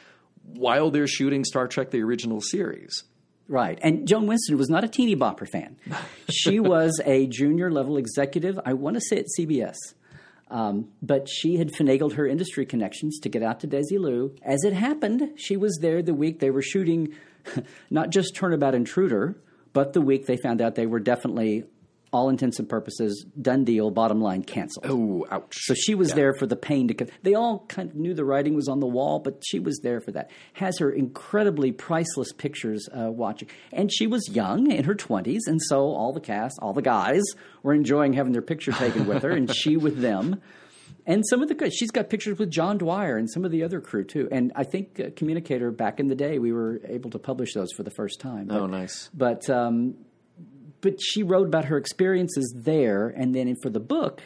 while 0.43 0.91
they're 0.91 1.07
shooting 1.07 1.45
Star 1.45 1.67
Trek 1.67 1.91
the 1.91 2.03
original 2.03 2.41
series. 2.41 3.05
Right. 3.47 3.79
And 3.83 4.09
Joan 4.09 4.27
Winston 4.27 4.57
was 4.57 4.71
not 4.71 4.85
a 4.85 4.89
teeny 4.89 5.17
bopper 5.17 5.49
fan. 5.49 5.77
she 6.31 6.61
was 6.61 7.01
a 7.05 7.27
junior 7.27 7.71
level 7.71 7.97
executive, 7.97 8.59
I 8.65 8.73
want 8.73 8.97
to 8.97 9.01
say 9.01 9.19
at 9.19 9.27
CBS. 9.39 9.77
Um, 10.51 10.89
but 11.03 11.29
she 11.29 11.57
had 11.57 11.73
finagled 11.73 12.15
her 12.15 12.27
industry 12.27 12.65
connections 12.67 13.19
to 13.21 13.29
get 13.29 13.43
out 13.43 13.61
to 13.61 13.69
Desilu. 13.69 14.39
As 14.43 14.63
it 14.65 14.73
happened, 14.73 15.33
she 15.37 15.57
was 15.57 15.79
there 15.81 16.03
the 16.03 16.15
week 16.15 16.39
they 16.39 16.51
were 16.51 16.63
shooting 16.63 17.15
not 17.91 18.11
just 18.11 18.35
Turnabout 18.35 18.75
Intruder, 18.75 19.37
but 19.73 19.93
the 19.93 20.01
week 20.01 20.27
they 20.27 20.37
found 20.37 20.61
out 20.61 20.75
they 20.75 20.87
were 20.87 21.01
definitely 21.01 21.65
all 22.15 22.29
intents 22.29 22.59
and 22.59 22.69
purposes, 22.69 23.27
done 23.41 23.65
deal, 23.65 23.91
bottom 23.91 24.21
line, 24.21 24.43
canceled. 24.43 24.87
Oh, 24.89 25.27
ouch. 25.31 25.55
So 25.65 25.75
she 25.75 25.95
was 25.95 26.13
there 26.13 26.33
for 26.39 26.47
the 26.47 26.57
pain 26.57 26.89
to. 26.89 26.95
come. 26.95 27.09
They 27.23 27.35
all 27.35 27.67
kind 27.69 27.91
of 27.91 27.97
knew 27.97 28.15
the 28.15 28.25
writing 28.25 28.55
was 28.55 28.69
on 28.69 28.81
the 28.81 28.87
wall, 28.87 29.19
but 29.19 29.43
she 29.45 29.59
was 29.59 29.81
there 29.83 30.01
for 30.01 30.13
that. 30.13 30.31
Has 30.55 30.79
her 30.79 30.91
incredibly 30.91 31.73
priceless 31.73 32.33
pictures 32.33 32.89
uh, 32.97 33.11
watching, 33.11 33.49
and 33.73 33.93
she 33.93 34.07
was 34.07 34.29
young 34.29 34.71
in 34.71 34.85
her 34.85 34.95
twenties, 34.95 35.43
and 35.47 35.61
so 35.61 35.81
all 35.81 36.13
the 36.13 36.21
cast, 36.21 36.59
all 36.63 36.73
the 36.73 36.83
guys, 36.83 37.23
were 37.63 37.75
enjoying 37.75 38.13
having 38.13 38.33
their 38.33 38.43
picture 38.43 38.73
taken 38.73 39.07
with 39.07 39.23
her, 39.25 39.31
and 39.31 39.53
she 39.55 39.77
with 39.77 40.01
them. 40.01 40.41
And 41.07 41.23
some 41.29 41.43
of 41.43 41.49
the 41.49 41.71
she's 41.71 41.91
got 41.91 42.09
pictures 42.09 42.39
with 42.39 42.51
John 42.51 42.79
Dwyer 42.79 43.17
and 43.17 43.29
some 43.31 43.45
of 43.45 43.51
the 43.51 43.63
other 43.65 43.81
crew 43.81 44.05
too. 44.05 44.29
And 44.31 44.53
I 44.55 44.65
think 44.65 45.01
uh, 45.01 45.11
Communicator 45.17 45.71
back 45.71 46.01
in 46.01 46.09
the 46.09 46.15
day 46.15 46.39
we 46.39 46.53
were 46.53 46.81
able 46.87 47.11
to 47.11 47.19
publish 47.19 47.53
those 47.53 47.73
for 47.73 47.83
the 47.83 47.91
first 47.91 48.21
time. 48.21 48.51
oh, 48.51 48.67
nice. 48.67 49.11
But 49.13 49.51
um, 49.51 49.97
but 50.85 51.01
she 51.01 51.23
wrote 51.23 51.47
about 51.47 51.65
her 51.65 51.79
experiences 51.79 52.55
there, 52.55 53.09
and 53.09 53.35
then 53.35 53.57
for 53.63 53.71
the 53.71 53.81
book, 53.81 54.21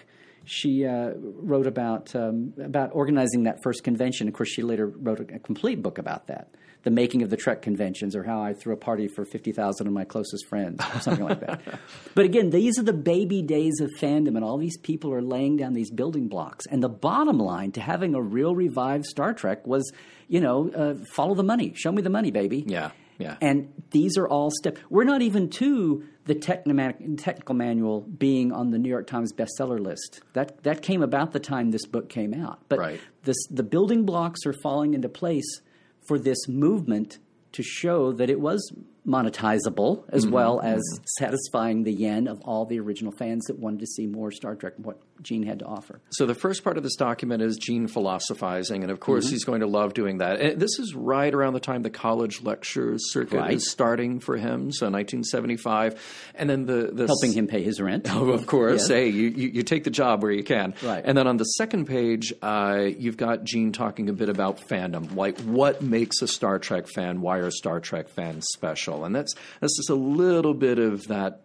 she 0.44 0.84
uh, 0.84 1.12
wrote 1.14 1.68
about 1.68 2.14
um, 2.16 2.52
about 2.60 2.90
organizing 2.92 3.44
that 3.44 3.62
first 3.62 3.84
convention. 3.84 4.26
Of 4.26 4.34
course, 4.34 4.48
she 4.48 4.62
later 4.62 4.88
wrote 4.88 5.20
a, 5.20 5.36
a, 5.36 5.38
complete 5.38 5.80
book 5.80 5.98
about 5.98 6.26
that, 6.26 6.48
the 6.82 6.90
making 6.90 7.22
of 7.22 7.30
the 7.30 7.36
Trek 7.36 7.62
conventions, 7.62 8.16
or 8.16 8.24
how 8.24 8.42
I 8.42 8.54
threw 8.54 8.72
a 8.72 8.76
party 8.76 9.06
for 9.06 9.24
fifty 9.24 9.52
thousand 9.52 9.86
of 9.86 9.92
my 9.92 10.04
closest 10.04 10.46
friends, 10.48 10.82
or 10.94 11.00
something 11.00 11.26
like 11.26 11.40
that. 11.40 11.60
But 12.16 12.24
again, 12.24 12.50
these 12.50 12.76
are 12.80 12.82
the 12.82 12.92
baby 12.92 13.40
days 13.40 13.80
of 13.80 13.90
fandom, 14.00 14.34
and 14.34 14.42
all 14.42 14.58
these 14.58 14.78
people 14.78 15.14
are 15.14 15.22
laying 15.22 15.56
down 15.56 15.74
these 15.74 15.92
building 15.92 16.26
blocks. 16.26 16.66
And 16.66 16.82
the 16.82 16.88
bottom 16.88 17.38
line 17.38 17.70
to 17.72 17.80
having 17.80 18.16
a 18.16 18.20
real 18.20 18.56
revived 18.56 19.04
Star 19.04 19.32
Trek 19.32 19.64
was, 19.64 19.92
you 20.26 20.40
know, 20.40 20.70
uh, 20.70 20.94
follow 21.14 21.36
the 21.36 21.44
money, 21.44 21.72
show 21.76 21.92
me 21.92 22.02
the 22.02 22.10
money, 22.10 22.32
baby. 22.32 22.64
Yeah. 22.66 22.90
Yeah. 23.18 23.36
And 23.40 23.72
these 23.90 24.16
are 24.16 24.28
all 24.28 24.50
steps. 24.50 24.80
We're 24.88 25.04
not 25.04 25.22
even 25.22 25.50
to 25.50 26.04
the 26.24 26.34
technical 26.34 27.54
manual 27.54 28.02
being 28.02 28.52
on 28.52 28.70
the 28.70 28.78
New 28.78 28.88
York 28.88 29.06
Times 29.06 29.32
bestseller 29.32 29.80
list. 29.80 30.20
That 30.34 30.62
that 30.62 30.82
came 30.82 31.02
about 31.02 31.32
the 31.32 31.40
time 31.40 31.70
this 31.70 31.86
book 31.86 32.08
came 32.08 32.32
out. 32.32 32.60
But 32.68 32.78
right. 32.78 33.00
this, 33.24 33.36
the 33.50 33.62
building 33.62 34.04
blocks 34.04 34.46
are 34.46 34.54
falling 34.62 34.94
into 34.94 35.08
place 35.08 35.60
for 36.06 36.18
this 36.18 36.48
movement 36.48 37.18
to 37.52 37.62
show 37.62 38.12
that 38.12 38.30
it 38.30 38.40
was 38.40 38.72
monetizable 39.06 40.04
as 40.10 40.24
mm-hmm. 40.24 40.34
well 40.34 40.60
as 40.60 40.80
mm-hmm. 40.80 41.04
satisfying 41.18 41.82
the 41.84 41.92
yen 41.92 42.28
of 42.28 42.40
all 42.42 42.66
the 42.66 42.78
original 42.78 43.12
fans 43.12 43.44
that 43.46 43.58
wanted 43.58 43.80
to 43.80 43.86
see 43.86 44.06
more 44.06 44.30
Star 44.30 44.54
Trek 44.54 44.74
what 44.76 45.00
Gene 45.22 45.42
had 45.42 45.60
to 45.60 45.64
offer. 45.64 46.00
So 46.10 46.26
the 46.26 46.34
first 46.34 46.64
part 46.64 46.76
of 46.76 46.82
this 46.82 46.96
document 46.96 47.42
is 47.42 47.56
Gene 47.56 47.88
philosophizing, 47.88 48.82
and 48.82 48.90
of 48.90 49.00
course 49.00 49.26
mm-hmm. 49.26 49.32
he's 49.32 49.44
going 49.44 49.60
to 49.60 49.66
love 49.66 49.94
doing 49.94 50.18
that. 50.18 50.40
And 50.40 50.60
this 50.60 50.78
is 50.78 50.94
right 50.94 51.32
around 51.32 51.54
the 51.54 51.60
time 51.60 51.82
the 51.82 51.90
college 51.90 52.42
lecture 52.42 52.94
circuit 52.98 53.38
right. 53.38 53.54
is 53.54 53.70
starting 53.70 54.20
for 54.20 54.36
him, 54.36 54.72
so 54.72 54.86
1975, 54.86 56.00
and 56.34 56.48
then 56.48 56.66
the, 56.66 56.90
the 56.92 57.06
helping 57.06 57.32
him 57.32 57.46
pay 57.46 57.62
his 57.62 57.80
rent. 57.80 58.06
Oh, 58.18 58.30
of 58.30 58.46
course. 58.46 58.82
Yes. 58.82 58.88
Hey, 58.88 59.08
you, 59.08 59.28
you, 59.28 59.48
you, 59.48 59.62
take 59.62 59.84
the 59.84 59.90
job 59.90 60.22
where 60.22 60.32
you 60.32 60.42
can. 60.42 60.74
Right. 60.82 61.04
And 61.04 61.16
then 61.16 61.28
on 61.28 61.36
the 61.36 61.44
second 61.44 61.86
page, 61.86 62.32
uh, 62.42 62.86
you've 62.98 63.16
got 63.16 63.44
Gene 63.44 63.70
talking 63.70 64.08
a 64.08 64.12
bit 64.12 64.28
about 64.28 64.58
fandom, 64.58 65.14
like 65.14 65.38
what 65.42 65.82
makes 65.82 66.20
a 66.20 66.26
Star 66.26 66.58
Trek 66.58 66.88
fan, 66.88 67.20
why 67.20 67.38
are 67.38 67.50
Star 67.52 67.78
Trek 67.78 68.08
fans 68.08 68.46
special, 68.54 69.04
and 69.04 69.14
that's 69.14 69.34
that's 69.60 69.76
just 69.76 69.90
a 69.90 69.94
little 69.94 70.54
bit 70.54 70.80
of 70.80 71.06
that 71.08 71.42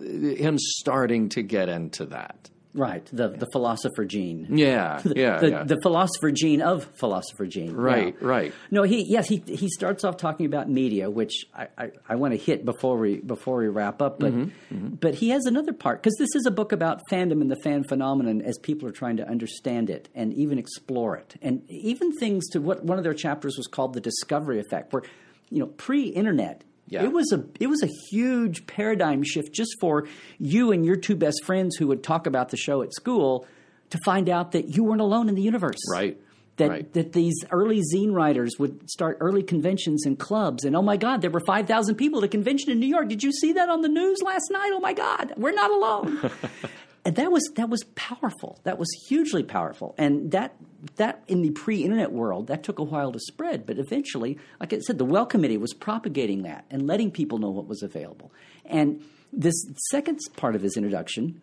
him 0.00 0.58
starting 0.58 1.28
to 1.30 1.42
get 1.42 1.68
into 1.68 2.06
that. 2.06 2.50
Right, 2.74 3.04
the 3.12 3.28
the 3.28 3.46
philosopher 3.52 4.06
gene. 4.06 4.46
Yeah, 4.50 5.02
yeah, 5.04 5.38
the, 5.40 5.50
yeah. 5.50 5.62
the 5.64 5.78
philosopher 5.82 6.30
gene 6.30 6.62
of 6.62 6.84
philosopher 6.94 7.46
gene. 7.46 7.74
Right, 7.74 8.16
yeah. 8.18 8.26
right. 8.26 8.54
No, 8.70 8.82
he 8.82 9.04
yes 9.04 9.28
he 9.28 9.42
he 9.46 9.68
starts 9.68 10.04
off 10.04 10.16
talking 10.16 10.46
about 10.46 10.70
media, 10.70 11.10
which 11.10 11.44
I, 11.54 11.68
I, 11.76 11.90
I 12.08 12.14
want 12.14 12.32
to 12.32 12.38
hit 12.38 12.64
before 12.64 12.96
we 12.96 13.16
before 13.16 13.58
we 13.58 13.68
wrap 13.68 14.00
up. 14.00 14.18
But 14.18 14.32
mm-hmm, 14.32 14.74
mm-hmm. 14.74 14.94
but 14.94 15.16
he 15.16 15.28
has 15.30 15.44
another 15.44 15.74
part 15.74 16.02
because 16.02 16.16
this 16.18 16.34
is 16.34 16.46
a 16.46 16.50
book 16.50 16.72
about 16.72 17.00
fandom 17.10 17.42
and 17.42 17.50
the 17.50 17.60
fan 17.62 17.84
phenomenon 17.84 18.40
as 18.40 18.56
people 18.56 18.88
are 18.88 18.92
trying 18.92 19.18
to 19.18 19.28
understand 19.28 19.90
it 19.90 20.08
and 20.14 20.32
even 20.32 20.58
explore 20.58 21.16
it, 21.16 21.34
and 21.42 21.68
even 21.68 22.16
things 22.16 22.48
to 22.50 22.60
what 22.60 22.82
one 22.82 22.96
of 22.96 23.04
their 23.04 23.12
chapters 23.12 23.58
was 23.58 23.66
called 23.66 23.92
the 23.92 24.00
discovery 24.00 24.58
effect, 24.58 24.94
where 24.94 25.02
you 25.50 25.58
know 25.58 25.66
pre-internet 25.66 26.64
yeah. 26.88 27.04
It 27.04 27.12
was 27.12 27.32
a 27.32 27.44
it 27.58 27.68
was 27.68 27.82
a 27.82 27.88
huge 28.10 28.66
paradigm 28.66 29.22
shift 29.22 29.52
just 29.52 29.74
for 29.80 30.06
you 30.38 30.72
and 30.72 30.84
your 30.84 30.96
two 30.96 31.16
best 31.16 31.42
friends 31.44 31.76
who 31.76 31.86
would 31.86 32.02
talk 32.02 32.26
about 32.26 32.50
the 32.50 32.56
show 32.56 32.82
at 32.82 32.92
school 32.92 33.46
to 33.90 33.98
find 34.04 34.28
out 34.28 34.52
that 34.52 34.74
you 34.74 34.84
weren't 34.84 35.00
alone 35.00 35.28
in 35.28 35.34
the 35.34 35.42
universe. 35.42 35.80
Right. 35.90 36.20
That 36.56 36.68
right. 36.68 36.92
that 36.92 37.14
these 37.14 37.34
early 37.50 37.80
zine 37.94 38.12
writers 38.12 38.58
would 38.58 38.90
start 38.90 39.16
early 39.20 39.42
conventions 39.42 40.04
and 40.04 40.18
clubs 40.18 40.64
and 40.64 40.76
oh 40.76 40.82
my 40.82 40.98
god 40.98 41.22
there 41.22 41.30
were 41.30 41.40
5,000 41.46 41.94
people 41.94 42.18
at 42.18 42.24
a 42.24 42.28
convention 42.28 42.70
in 42.70 42.78
New 42.78 42.86
York. 42.86 43.08
Did 43.08 43.22
you 43.22 43.32
see 43.32 43.54
that 43.54 43.70
on 43.70 43.80
the 43.80 43.88
news 43.88 44.20
last 44.22 44.50
night? 44.50 44.70
Oh 44.74 44.80
my 44.80 44.92
god, 44.92 45.32
we're 45.38 45.54
not 45.54 45.70
alone. 45.70 46.30
and 47.04 47.16
that 47.16 47.32
was 47.32 47.50
that 47.56 47.68
was 47.68 47.84
powerful. 47.96 48.60
That 48.62 48.78
was 48.78 48.88
hugely 49.08 49.42
powerful, 49.42 49.94
and 49.98 50.30
that 50.30 50.54
that 50.96 51.22
in 51.26 51.42
the 51.42 51.50
pre-internet 51.50 52.12
world 52.12 52.46
that 52.46 52.62
took 52.62 52.78
a 52.78 52.84
while 52.84 53.12
to 53.12 53.18
spread. 53.18 53.66
But 53.66 53.78
eventually, 53.78 54.38
like 54.60 54.72
I 54.72 54.78
said, 54.78 54.98
the 54.98 55.04
Welcommittee 55.04 55.56
was 55.56 55.74
propagating 55.74 56.42
that 56.42 56.64
and 56.70 56.86
letting 56.86 57.10
people 57.10 57.38
know 57.38 57.50
what 57.50 57.66
was 57.66 57.82
available. 57.82 58.32
And 58.64 59.02
this 59.32 59.54
second 59.90 60.20
part 60.36 60.54
of 60.54 60.62
his 60.62 60.76
introduction, 60.76 61.42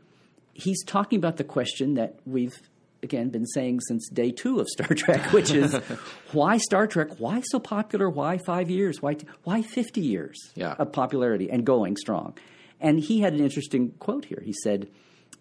he's 0.54 0.84
talking 0.86 1.18
about 1.18 1.38
the 1.38 1.44
question 1.44 1.96
that 1.96 2.20
we've 2.26 2.58
again 3.04 3.30
been 3.30 3.46
saying 3.46 3.82
since 3.82 4.10
day 4.10 4.32
two 4.32 4.62
of 4.62 4.68
Star 4.70 4.88
Trek, 4.88 5.26
which 5.34 5.52
is 5.52 5.74
why 6.32 6.58
Star 6.58 6.88
Trek? 6.88 7.20
Why 7.20 7.42
so 7.42 7.60
popular? 7.60 8.10
Why 8.10 8.38
five 8.46 8.70
years? 8.70 9.02
Why 9.02 9.18
why 9.44 9.62
fifty 9.62 10.02
years 10.02 10.38
yeah. 10.56 10.76
of 10.80 10.94
popularity 10.94 11.52
and 11.52 11.66
going 11.66 11.98
strong? 11.98 12.38
And 12.80 12.98
he 12.98 13.20
had 13.20 13.34
an 13.34 13.42
interesting 13.42 13.92
quote 14.00 14.24
here. 14.24 14.42
He 14.46 14.54
said 14.64 14.88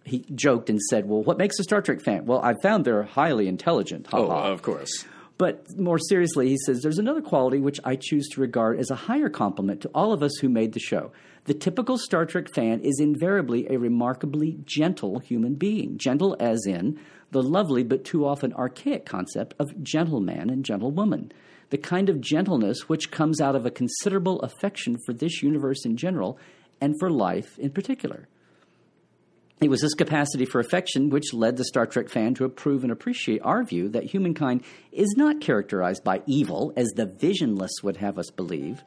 he 0.08 0.24
joked 0.34 0.70
and 0.70 0.80
said, 0.80 1.08
"Well, 1.08 1.22
what 1.22 1.38
makes 1.38 1.58
a 1.58 1.62
Star 1.62 1.82
Trek 1.82 2.00
fan?" 2.00 2.26
Well, 2.26 2.40
I 2.42 2.54
found 2.62 2.84
they're 2.84 3.02
highly 3.02 3.48
intelligent. 3.48 4.06
Ha, 4.08 4.18
oh, 4.18 4.52
of 4.52 4.62
course. 4.62 5.04
But 5.38 5.78
more 5.78 6.00
seriously, 6.00 6.48
he 6.48 6.58
says, 6.66 6.82
There's 6.82 6.98
another 6.98 7.22
quality 7.22 7.60
which 7.60 7.78
I 7.84 7.94
choose 7.94 8.28
to 8.30 8.40
regard 8.40 8.78
as 8.80 8.90
a 8.90 8.96
higher 8.96 9.28
compliment 9.28 9.80
to 9.82 9.90
all 9.94 10.12
of 10.12 10.20
us 10.22 10.36
who 10.38 10.48
made 10.48 10.72
the 10.72 10.80
show. 10.80 11.12
The 11.44 11.54
typical 11.54 11.96
Star 11.96 12.26
Trek 12.26 12.52
fan 12.52 12.80
is 12.80 12.98
invariably 12.98 13.68
a 13.70 13.78
remarkably 13.78 14.58
gentle 14.64 15.20
human 15.20 15.54
being. 15.54 15.96
Gentle, 15.96 16.36
as 16.40 16.66
in 16.66 16.98
the 17.30 17.42
lovely 17.42 17.84
but 17.84 18.04
too 18.04 18.26
often 18.26 18.52
archaic 18.54 19.06
concept 19.06 19.54
of 19.60 19.82
gentleman 19.82 20.50
and 20.50 20.64
gentlewoman. 20.64 21.30
The 21.70 21.78
kind 21.78 22.08
of 22.08 22.20
gentleness 22.20 22.88
which 22.88 23.10
comes 23.10 23.40
out 23.40 23.54
of 23.54 23.64
a 23.64 23.70
considerable 23.70 24.40
affection 24.40 24.96
for 25.06 25.12
this 25.12 25.42
universe 25.42 25.84
in 25.84 25.96
general 25.96 26.38
and 26.80 26.94
for 26.98 27.10
life 27.10 27.58
in 27.58 27.70
particular. 27.70 28.28
It 29.60 29.70
was 29.70 29.80
this 29.80 29.94
capacity 29.94 30.44
for 30.44 30.60
affection 30.60 31.10
which 31.10 31.34
led 31.34 31.56
the 31.56 31.64
Star 31.64 31.84
Trek 31.84 32.08
fan 32.08 32.34
to 32.34 32.44
approve 32.44 32.84
and 32.84 32.92
appreciate 32.92 33.40
our 33.42 33.64
view 33.64 33.88
that 33.88 34.04
humankind 34.04 34.62
is 34.92 35.14
not 35.16 35.40
characterized 35.40 36.04
by 36.04 36.22
evil, 36.26 36.72
as 36.76 36.88
the 36.94 37.06
visionless 37.06 37.82
would 37.82 37.96
have 37.96 38.18
us 38.18 38.30
believe, 38.30 38.84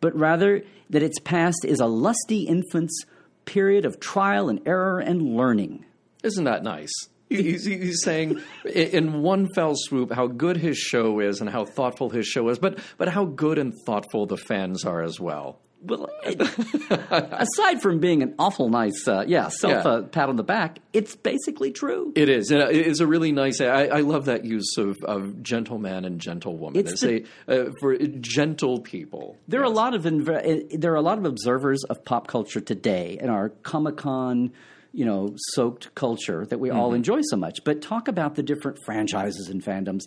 but 0.00 0.16
rather 0.16 0.62
that 0.88 1.02
its 1.02 1.18
past 1.18 1.66
is 1.66 1.78
a 1.78 1.86
lusty 1.86 2.44
infant's 2.44 3.04
period 3.44 3.84
of 3.84 4.00
trial 4.00 4.48
and 4.48 4.66
error 4.66 4.98
and 4.98 5.36
learning. 5.36 5.84
Isn't 6.22 6.44
that 6.44 6.62
nice? 6.62 6.92
He's, 7.28 7.64
he's, 7.64 8.02
saying 8.02 8.40
in 8.64 9.20
one 9.22 9.48
fell 9.54 9.74
swoop 9.74 10.12
how 10.12 10.26
good 10.26 10.56
his 10.56 10.78
show 10.78 11.20
is 11.20 11.40
and 11.40 11.50
how 11.50 11.64
thoughtful 11.64 12.10
his 12.10 12.26
show 12.26 12.48
is, 12.48 12.58
but 12.58 12.78
but 12.96 13.08
how 13.08 13.24
good 13.24 13.58
and 13.58 13.74
thoughtful 13.86 14.26
the 14.26 14.36
fans 14.36 14.84
are 14.84 15.02
as 15.02 15.18
well 15.18 15.58
well, 15.84 16.08
it, 16.24 16.40
aside 17.10 17.82
from 17.82 17.98
being 18.00 18.22
an 18.22 18.34
awful 18.38 18.68
nice, 18.68 19.06
uh, 19.06 19.24
yeah, 19.26 19.48
self 19.48 19.84
yeah. 19.84 19.90
Uh, 19.90 20.02
pat 20.02 20.28
on 20.28 20.36
the 20.36 20.44
back, 20.44 20.78
it's 20.92 21.16
basically 21.16 21.72
true. 21.72 22.12
It 22.14 22.28
is. 22.28 22.50
Uh, 22.50 22.68
it 22.70 22.86
is 22.86 23.00
a 23.00 23.06
really 23.06 23.32
nice. 23.32 23.60
I, 23.60 23.86
I 23.86 24.00
love 24.00 24.26
that 24.26 24.44
use 24.44 24.76
of, 24.78 24.96
of 25.04 25.42
gentleman 25.42 26.04
and 26.04 26.20
gentlewoman. 26.20 26.78
It's, 26.80 27.00
the, 27.00 27.24
a, 27.48 27.66
uh, 27.66 27.70
for 27.80 27.96
gentle 27.96 28.80
people. 28.80 29.36
There 29.48 29.60
yes. 29.60 29.68
are 29.68 29.72
a 29.72 29.74
lot 29.74 29.94
of 29.94 30.04
inv- 30.04 30.80
there 30.80 30.92
are 30.92 30.96
a 30.96 31.02
lot 31.02 31.18
of 31.18 31.24
observers 31.24 31.84
of 31.84 32.04
pop 32.04 32.26
culture 32.26 32.60
today 32.60 33.18
in 33.20 33.30
our 33.30 33.50
Comic 33.50 33.96
Con 33.96 34.52
you 34.94 35.04
know, 35.04 35.34
soaked 35.54 35.92
culture 35.96 36.46
that 36.46 36.60
we 36.60 36.68
mm-hmm. 36.68 36.78
all 36.78 36.94
enjoy 36.94 37.18
so 37.22 37.36
much. 37.36 37.64
But 37.64 37.82
talk 37.82 38.06
about 38.06 38.36
the 38.36 38.44
different 38.44 38.78
franchises 38.84 39.48
and 39.48 39.60
fandoms 39.60 40.02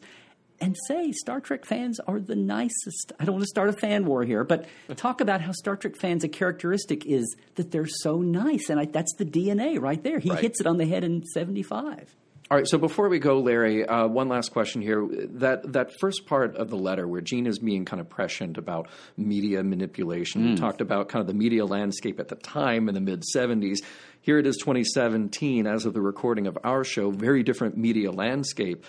and 0.59 0.75
say 0.87 1.11
Star 1.11 1.39
Trek 1.39 1.65
fans 1.65 1.99
are 2.01 2.19
the 2.19 2.35
nicest. 2.35 3.13
I 3.19 3.25
don't 3.25 3.35
want 3.35 3.43
to 3.43 3.49
start 3.49 3.69
a 3.69 3.73
fan 3.73 4.05
war 4.05 4.23
here, 4.23 4.43
but 4.43 4.65
talk 4.95 5.21
about 5.21 5.41
how 5.41 5.51
Star 5.51 5.75
Trek 5.75 5.95
fans 5.97 6.23
a 6.23 6.27
characteristic 6.27 7.05
is 7.05 7.35
that 7.55 7.71
they're 7.71 7.87
so 7.87 8.21
nice, 8.21 8.69
and 8.69 8.79
I, 8.79 8.85
that's 8.85 9.13
the 9.17 9.25
DNA 9.25 9.79
right 9.81 10.01
there. 10.01 10.19
He 10.19 10.29
right. 10.31 10.39
hits 10.39 10.59
it 10.61 10.67
on 10.67 10.77
the 10.77 10.85
head 10.85 11.03
in 11.03 11.23
'75. 11.25 12.15
All 12.49 12.55
right. 12.55 12.65
So 12.67 12.77
before 12.77 13.09
we 13.09 13.19
go, 13.19 13.39
Larry, 13.41 13.85
uh, 13.85 14.07
one 14.07 14.29
last 14.29 14.53
question 14.53 14.81
here. 14.81 15.05
That 15.33 15.73
that 15.73 15.91
first 15.99 16.25
part 16.25 16.55
of 16.55 16.69
the 16.69 16.77
letter, 16.77 17.05
where 17.05 17.19
Gene 17.19 17.45
is 17.45 17.59
being 17.59 17.83
kind 17.83 17.99
of 17.99 18.07
prescient 18.09 18.57
about 18.57 18.87
media 19.17 19.63
manipulation, 19.63 20.43
Mm. 20.43 20.49
we 20.51 20.55
talked 20.55 20.79
about 20.79 21.09
kind 21.09 21.19
of 21.19 21.27
the 21.27 21.33
media 21.33 21.65
landscape 21.65 22.21
at 22.21 22.29
the 22.29 22.35
time 22.35 22.87
in 22.87 22.95
the 22.95 23.01
mid 23.01 23.23
'70s. 23.35 23.79
Here 24.21 24.37
it 24.39 24.47
is, 24.47 24.57
2017, 24.57 25.67
as 25.67 25.85
of 25.85 25.93
the 25.93 26.01
recording 26.01 26.47
of 26.47 26.57
our 26.63 26.83
show, 26.83 27.11
very 27.11 27.43
different 27.43 27.77
media 27.77 28.11
landscape. 28.11 28.85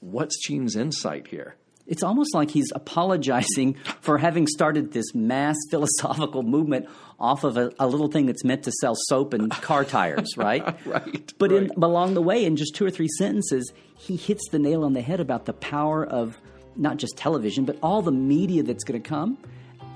What's 0.00 0.36
Gene's 0.46 0.76
insight 0.76 1.28
here? 1.28 1.56
It's 1.86 2.02
almost 2.02 2.34
like 2.34 2.50
he's 2.50 2.72
apologizing 2.74 3.74
for 4.00 4.16
having 4.16 4.46
started 4.46 4.92
this 4.92 5.14
mass 5.14 5.56
philosophical 5.70 6.42
movement 6.42 6.88
off 7.20 7.44
of 7.44 7.56
a, 7.58 7.70
a 7.78 7.86
little 7.86 8.08
thing 8.08 8.24
that's 8.26 8.42
meant 8.44 8.62
to 8.64 8.72
sell 8.80 8.94
soap 9.08 9.34
and 9.34 9.50
car 9.50 9.84
tires, 9.84 10.34
right? 10.36 10.64
Right, 10.86 11.32
But 11.38 11.50
right. 11.50 11.70
but 11.76 11.86
along 11.86 12.14
the 12.14 12.22
way, 12.22 12.44
in 12.44 12.56
just 12.56 12.74
two 12.74 12.86
or 12.86 12.90
three 12.90 13.08
sentences, 13.18 13.70
he 13.98 14.16
hits 14.16 14.48
the 14.50 14.58
nail 14.58 14.82
on 14.84 14.94
the 14.94 15.02
head 15.02 15.20
about 15.20 15.44
the 15.44 15.52
power 15.52 16.04
of 16.04 16.38
not 16.76 16.96
just 16.96 17.16
television, 17.18 17.64
but 17.66 17.76
all 17.82 18.00
the 18.02 18.10
media 18.12 18.62
that's 18.62 18.82
going 18.84 19.00
to 19.02 19.06
come. 19.08 19.36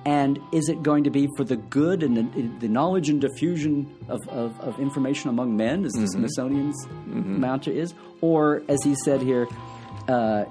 And 0.05 0.39
is 0.53 0.69
it 0.69 0.83
going 0.83 1.05
to 1.05 1.11
be 1.11 1.29
for 1.37 1.45
the 1.45 1.57
good 1.57 2.03
and 2.03 2.17
the, 2.17 2.51
the 2.61 2.69
knowledge 2.69 3.09
and 3.11 3.21
diffusion 3.21 3.95
of, 4.09 4.21
of, 4.29 4.59
of 4.61 4.79
information 4.79 5.29
among 5.29 5.57
men, 5.57 5.85
as 5.85 5.93
the 5.93 6.07
Smithsonian's 6.07 6.87
mantra 7.07 7.73
is? 7.73 7.95
Or, 8.21 8.63
as 8.69 8.79
he 8.83 8.95
said 9.05 9.21
here, 9.21 9.47
uh, 10.09 10.45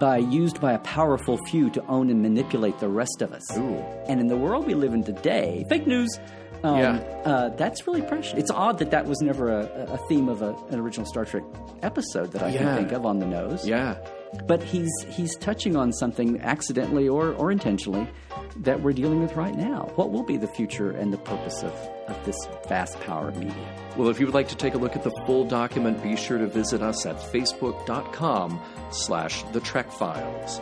by 0.00 0.18
used 0.18 0.60
by 0.60 0.72
a 0.72 0.78
powerful 0.80 1.38
few 1.46 1.70
to 1.70 1.84
own 1.86 2.10
and 2.10 2.22
manipulate 2.22 2.78
the 2.78 2.88
rest 2.88 3.20
of 3.20 3.32
us. 3.32 3.50
And 3.56 4.20
in 4.20 4.28
the 4.28 4.36
world 4.36 4.66
we 4.66 4.74
live 4.74 4.94
in 4.94 5.04
today, 5.04 5.64
fake 5.68 5.86
news. 5.86 6.08
Um, 6.64 6.78
Yeah. 6.78 6.96
uh, 7.24 7.48
that's 7.50 7.86
really 7.86 8.02
precious. 8.02 8.36
It's 8.38 8.50
odd 8.50 8.78
that 8.78 8.90
that 8.90 9.06
was 9.06 9.20
never 9.20 9.50
a, 9.52 9.64
a 9.92 9.98
theme 10.08 10.28
of 10.28 10.42
a, 10.42 10.54
an 10.70 10.78
original 10.80 11.06
Star 11.06 11.24
Trek 11.24 11.44
episode 11.82 12.32
that 12.32 12.42
I 12.42 12.48
Yeah. 12.48 12.58
can 12.58 12.76
think 12.76 12.92
of 12.92 13.06
on 13.06 13.18
the 13.20 13.26
nose. 13.26 13.66
Yeah. 13.66 13.96
But 14.46 14.62
he's 14.62 14.90
he's 15.08 15.34
touching 15.36 15.74
on 15.76 15.90
something 15.92 16.38
accidentally 16.42 17.08
or, 17.08 17.32
or 17.34 17.50
intentionally 17.50 18.06
that 18.56 18.82
we're 18.82 18.92
dealing 18.92 19.22
with 19.22 19.36
right 19.36 19.54
now. 19.54 19.90
What 19.94 20.10
will 20.10 20.22
be 20.22 20.36
the 20.36 20.48
future 20.48 20.90
and 20.90 21.10
the 21.12 21.16
purpose 21.18 21.62
of, 21.62 21.72
of 22.08 22.24
this 22.26 22.36
vast 22.68 23.00
power 23.00 23.28
of 23.28 23.38
media? 23.38 23.54
Well, 23.96 24.08
if 24.10 24.20
you 24.20 24.26
would 24.26 24.34
like 24.34 24.48
to 24.48 24.56
take 24.56 24.74
a 24.74 24.78
look 24.78 24.96
at 24.96 25.02
the 25.02 25.12
full 25.26 25.44
document, 25.46 26.02
be 26.02 26.14
sure 26.16 26.36
to 26.38 26.46
visit 26.46 26.82
us 26.82 27.06
at 27.06 27.16
facebook.com 27.16 28.60
slash 28.90 29.42
the 29.52 29.60
Trek 29.60 29.90
Files. 29.90 30.60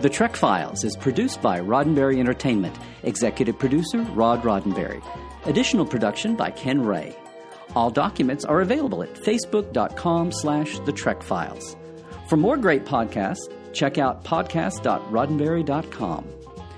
The 0.00 0.08
Trek 0.08 0.34
Files 0.34 0.82
is 0.82 0.96
produced 0.96 1.42
by 1.42 1.60
Roddenberry 1.60 2.18
Entertainment. 2.20 2.74
Executive 3.02 3.58
producer 3.58 3.98
Rod 4.14 4.42
Roddenberry. 4.42 5.02
Additional 5.44 5.84
production 5.84 6.36
by 6.36 6.50
Ken 6.50 6.82
Ray. 6.82 7.14
All 7.76 7.90
documents 7.90 8.46
are 8.46 8.62
available 8.62 9.02
at 9.02 9.12
facebook.com 9.12 10.32
slash 10.32 10.78
the 10.80 10.92
Trek 10.92 11.22
Files. 11.22 11.76
For 12.30 12.38
more 12.38 12.56
great 12.56 12.86
podcasts, 12.86 13.52
check 13.74 13.98
out 13.98 14.24
podcast.roddenberry.com. 14.24 16.24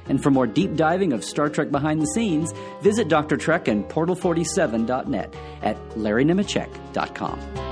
And 0.07 0.21
for 0.21 0.33
more 0.33 0.49
deep 0.49 0.75
diving 0.75 1.13
of 1.13 1.23
Star 1.23 1.49
Trek 1.49 1.71
behind 1.71 2.03
the 2.03 2.07
scenes, 2.07 2.53
visit 2.83 3.07
Dr. 3.07 3.37
Trek 3.37 3.69
and 3.69 3.85
portal47.net 3.85 5.33
at 5.63 5.77
larrynemecek.com. 5.91 7.72